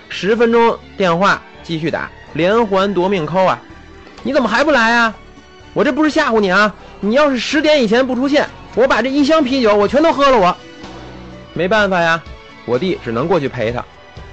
[0.09, 3.59] 十分钟电话继续打，连环夺命扣啊！
[4.23, 5.13] 你怎么还不来啊？
[5.73, 6.73] 我这不是吓唬你啊！
[7.01, 10.39] 你要是十点以前不出现，我把这一箱啤酒我全都喝了。
[10.39, 10.55] 我
[11.53, 12.23] 没办法呀，
[12.65, 13.83] 我弟只能过去陪他。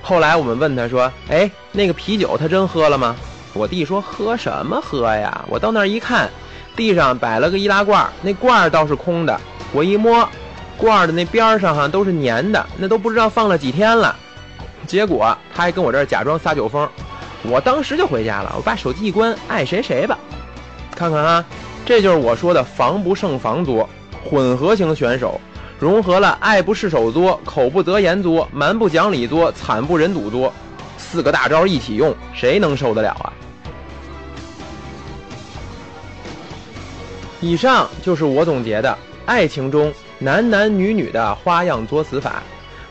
[0.02, 3.14] 后来我们问他说：“哎，那个啤酒他真喝了吗？”
[3.54, 5.44] 我弟说：“喝什么喝呀？
[5.48, 6.30] 我到那儿一看。”
[6.74, 9.38] 地上摆了个易拉罐，那罐儿倒是空的。
[9.72, 10.26] 我一摸，
[10.78, 14.16] 罐儿的那边上哈都是粘的，那都不知道放了几天了。
[14.86, 16.88] 结果他还跟我这儿假装撒酒疯，
[17.42, 18.54] 我当时就回家了。
[18.56, 20.18] 我把手机一关，爱谁谁吧。
[20.96, 21.44] 看看啊，
[21.84, 23.86] 这就是我说的防不胜防多，
[24.24, 25.38] 混合型选手，
[25.82, 30.54] 融合了爱不释手作、口不择言作、蛮不讲理作、惨不忍睹作，
[30.96, 33.32] 四个大招一起用，谁能受得了啊？
[37.40, 42.44] 以上就是我总结的爱情中男男女女的花样作死法。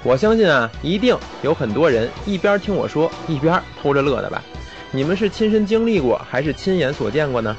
[0.04, 4.44] 我相信啊，一定有很多人一边听我说，一边偷着乐的吧？
[4.92, 7.56] 你们是亲身经历过，还是亲眼所见过呢？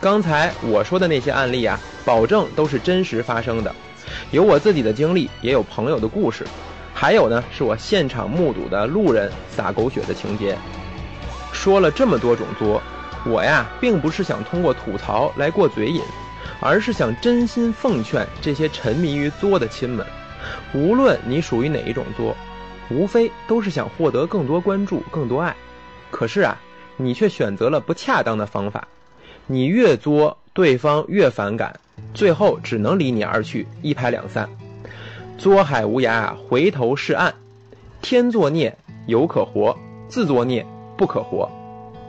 [0.00, 3.72] 刚才我说的那些案例啊，保证都是真实发生的，
[4.32, 6.44] 有我自己的经历，也有朋友的故事，
[6.92, 10.58] 还有呢，是我现场目睹的路人撒狗血的情节。
[11.52, 12.82] 说了这么多种作，
[13.24, 16.02] 我呀，并不是想通过吐槽来过嘴瘾。
[16.64, 20.06] 而是想真心奉劝这些沉迷于作的亲们，
[20.72, 22.36] 无论你属于哪一种作，
[22.88, 25.54] 无非都是想获得更多关注、更多爱。
[26.10, 26.56] 可是啊，
[26.96, 28.86] 你却选择了不恰当的方法，
[29.48, 31.78] 你越作，对方越反感，
[32.14, 34.48] 最后只能离你而去，一拍两散。
[35.38, 37.34] 作海无涯，回头是岸。
[38.00, 39.76] 天作孽犹可活，
[40.08, 41.50] 自作孽不可活。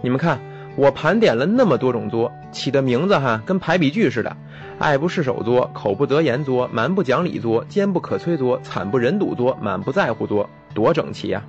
[0.01, 0.39] 你们看。
[0.75, 4.36] 我盘点了那么多种作，起的名字哈跟排比句似的，
[4.79, 11.43] 爱不释手作、口不择言作、蛮不讲理作、坚不可摧作、惨不忍睹作、满不在乎作，多整齐呀！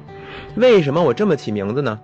[0.57, 1.99] 为什么我这么起名字呢？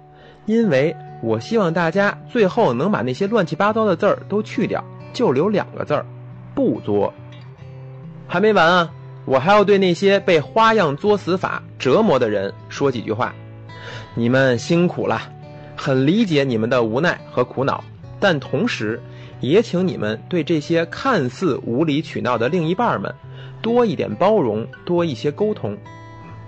[0.46, 6.06] 因为我希望大家最后能把那些乱七八糟的字儿都去掉，就留两个字儿：
[6.54, 7.12] 不作。
[8.26, 8.90] 还没完啊！
[9.26, 13.34] 我还要对那些被花样作死法折磨的人说几句话：
[14.14, 15.20] 你们辛苦了。
[15.76, 17.82] 很理解你们的无奈和苦恼，
[18.18, 19.00] 但同时，
[19.40, 23.14] 也请你们对这些看似无理取闹的另一半们，
[23.62, 25.76] 多一点包容，多一些沟通。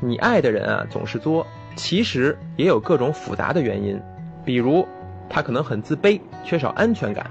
[0.01, 3.99] 你爱的人啊，总是作，其实也有各种复杂的原因，
[4.45, 4.87] 比如
[5.31, 7.25] 他可能很自卑，缺少安全感；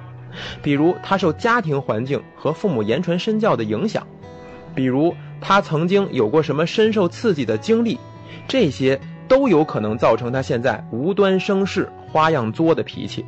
[0.61, 4.03] 比如他受家庭环境和父母言传身教的影响；
[4.73, 7.99] 比如他曾经有过什么深受刺激的经历，
[8.47, 8.99] 这些。
[9.27, 13.25] 都有可能造成他现在无端生事、花样作的脾气。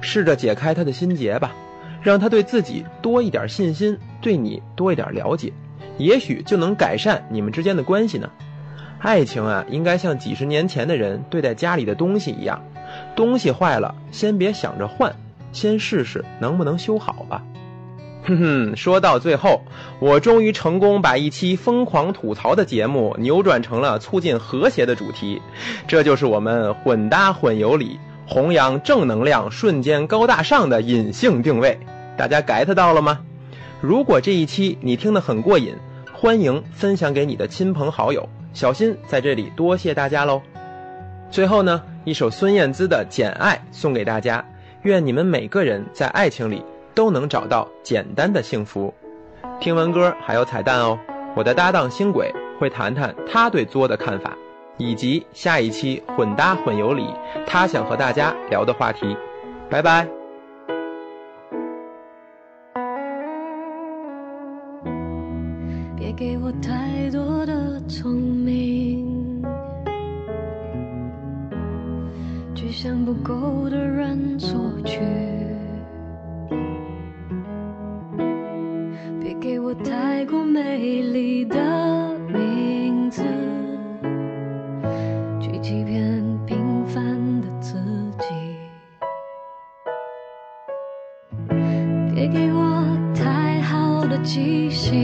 [0.00, 1.52] 试着解开他的心结吧，
[2.02, 5.52] 让他对自己多一点信心，对你多一点了解，
[5.96, 8.28] 也许就能改善你们之间的关系呢。
[8.98, 12.60] 爱情啊，应该像几十年前的人对待家里的东西一样，
[13.14, 15.14] 东西坏了，先别想着换，
[15.52, 17.42] 先试试能不能修好吧。
[18.24, 19.62] 哼哼，说到最后，
[19.98, 25.42] 我终于成功把一期疯狂吐槽的节目扭转成了促进和谐的主题，
[25.88, 31.76] 这就是我们混搭混有理、弘扬正能量、瞬间高大上的隐性定位。
[32.16, 33.18] 大家 get 到了吗？
[33.80, 35.74] 如果这一期你听得很过瘾，
[36.12, 38.28] 欢迎分享给你的亲朋好友。
[38.54, 40.40] 小新在这里多谢大家喽。
[41.28, 44.44] 最后呢，一首孙燕姿的《简爱》送给大家，
[44.82, 46.64] 愿你们每个人在爱情里。
[46.94, 48.92] 都能找到简单的幸福。
[49.58, 50.98] 听完歌还有彩蛋哦，
[51.34, 54.36] 我的搭档星轨会谈谈他对作的看法，
[54.76, 57.06] 以及下一期混搭混有理
[57.46, 59.16] 他想和大家聊的话题。
[59.70, 60.06] 拜拜。
[65.96, 69.42] 别给我太多的聪明，
[72.54, 74.60] 去向不够的人索
[81.42, 81.58] 你的
[82.28, 83.20] 名字
[85.40, 87.02] 去欺骗平凡
[87.40, 87.74] 的自
[88.20, 88.26] 己，
[92.14, 95.01] 别给我太好的记性。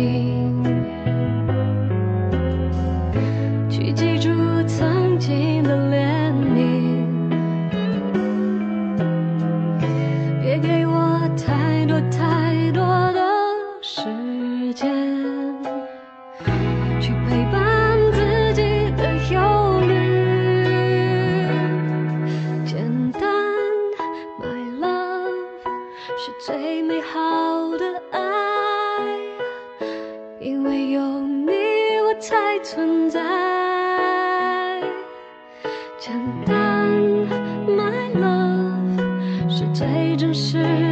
[32.28, 33.18] 才存在。
[35.98, 36.12] 简
[36.44, 36.90] 单
[37.66, 40.87] my love 是最真实。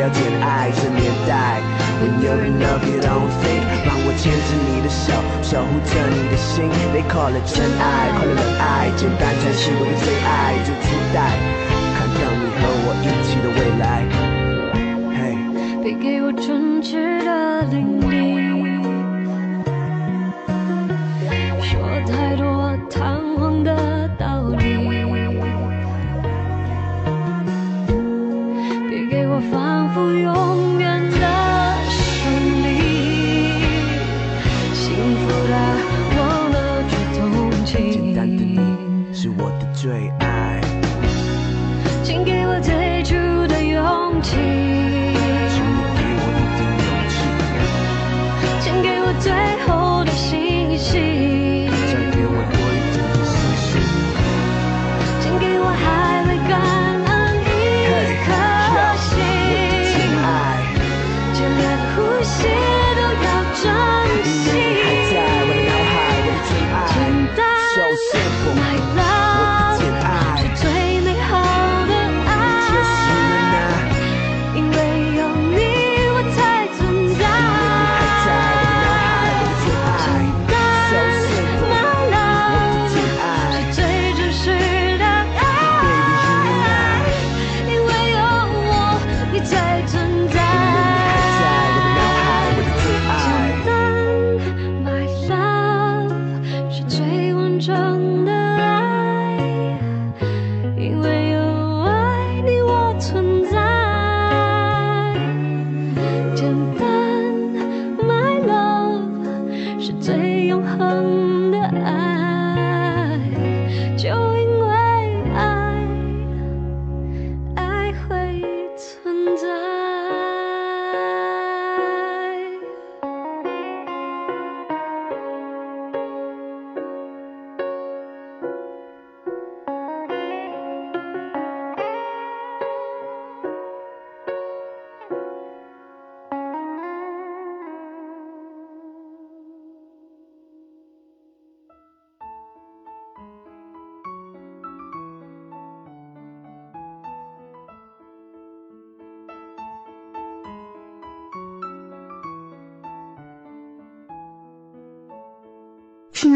[0.00, 1.60] 了解爱这年代。
[2.00, 3.28] When you love, don't。
[3.84, 6.64] 让我牵着你的手，守护着你的心。
[6.94, 11.59] They call it 真爱，快乐的爱，简单才是我的最爱，最期待。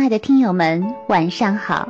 [0.04, 1.88] 亲爱的听友们，晚上好。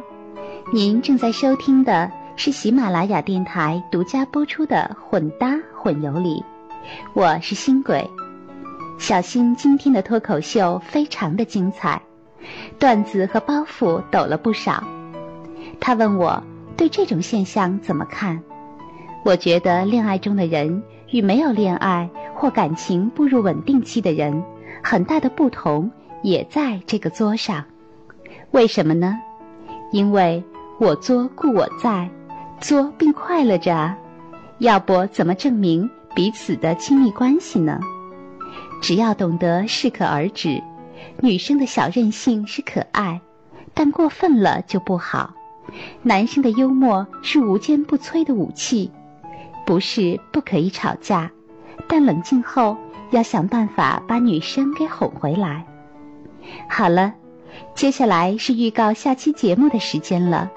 [0.73, 6.41] 您正在收听的是喜马拉雅电台独家播出的混搭混游里，
[7.13, 8.09] 我是新鬼。
[8.99, 12.01] 小新今天的脱口秀非常的精彩，
[12.79, 14.85] 段子和包袱抖了不少。
[15.81, 16.41] 他问我
[16.77, 18.41] 对这种现象怎么看，
[19.25, 24.41] 我觉得恋爱中的人与没有恋爱或感情步入稳定期的人，
[24.85, 25.91] 很大的不同
[26.23, 27.65] 也在这个桌上。
[28.55, 29.19] 为什么呢？
[29.91, 30.41] 因为
[30.79, 32.09] 我作故我在
[32.61, 33.99] 作并快乐着啊。
[34.59, 37.81] 要不怎么证明彼此的亲密关系呢？
[38.81, 40.63] 只要懂得适可而止
[41.21, 43.21] 女生的小任性是可爱
[43.75, 45.35] 但过分了就不好。
[46.03, 48.89] 男生的幽默是无坚不摧的武器
[49.67, 51.29] 不是不可以吵架
[51.89, 52.77] 但冷静后
[53.11, 55.67] 要想办法把女生给哄回来。
[56.69, 57.13] 好了
[57.75, 60.51] 接下来是预告下期节目的时间了。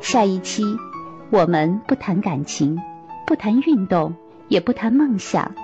[0.00, 0.64] 下一期
[1.30, 2.80] 我们不谈感情，
[3.26, 4.14] 不谈运动，
[4.48, 5.54] 也不谈梦想，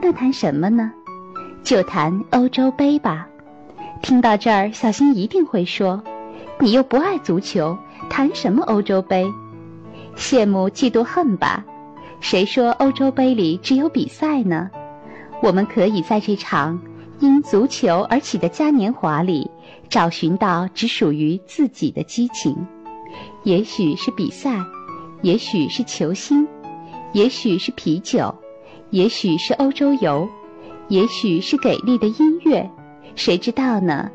[0.00, 0.92] 那谈什么呢？
[1.62, 3.28] 就谈欧洲杯吧。
[4.02, 6.02] 听到这儿，小新一定会说
[6.60, 7.76] ：“你又不爱足球，
[8.08, 9.26] 谈什么欧洲杯？
[10.16, 11.64] 羡慕嫉妒恨吧？
[12.20, 14.70] 谁说欧洲杯里只有比赛呢？
[15.42, 16.80] 我们可以在这场
[17.20, 19.50] 因足球而起的嘉年华里，
[19.88, 22.66] 找寻到只属于自己的激情。
[23.44, 24.58] 也许是比赛，
[25.22, 26.46] 也许是球星，
[27.12, 28.34] 也许是啤酒，
[28.90, 30.28] 也许是欧洲游。”
[30.88, 32.70] 也许是给力的音乐，
[33.16, 34.08] 谁知道呢？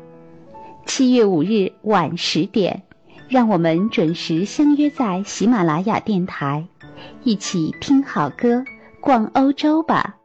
[0.86, 2.82] 七月五日晚十点，
[3.28, 6.66] 让我们准时相约在喜马拉雅电台，
[7.24, 8.64] 一起听好歌，
[9.02, 10.16] 逛欧洲吧。